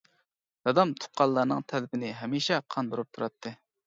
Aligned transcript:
دادام 0.69 0.93
تۇغقانلارنىڭ 1.03 1.61
تەلىپىنى 1.73 2.09
ھەمىشە 2.21 2.57
قاندۇرۇپ 2.77 3.11
تۇراتتى. 3.19 3.53